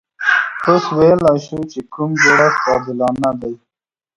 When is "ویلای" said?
0.97-1.37